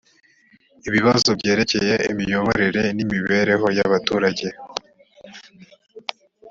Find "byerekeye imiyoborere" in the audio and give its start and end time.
1.39-2.83